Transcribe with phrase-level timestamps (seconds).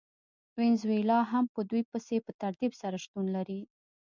[0.57, 3.61] وینزویلا هم په دوی پسې په ترتیب سره شتون لري.